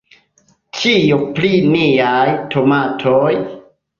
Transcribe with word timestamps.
Kio 0.77 1.19
pri 1.35 1.51
niaj 1.75 2.33
tomatoj? 2.55 3.37